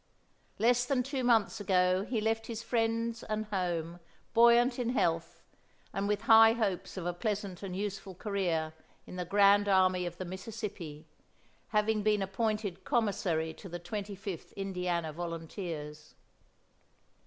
[0.57, 3.99] Less than two months ago he left his friends and home,
[4.33, 5.43] buoyant in health,
[5.93, 8.73] and with high hopes of a pleasant and useful career
[9.05, 11.05] in the grand army of the Mississippi,
[11.67, 16.15] having been appointed commissary to the Twenty fifth Indiana Volunteers.